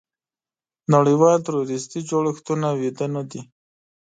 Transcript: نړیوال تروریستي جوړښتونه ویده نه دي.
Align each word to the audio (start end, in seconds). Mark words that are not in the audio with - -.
نړیوال 0.93 1.37
تروریستي 1.47 1.99
جوړښتونه 2.09 2.67
ویده 2.79 3.07
نه 3.15 3.23
دي. 3.29 3.41